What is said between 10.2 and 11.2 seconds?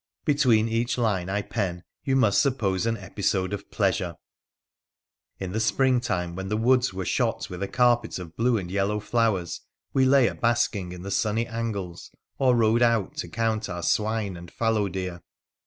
a basking in the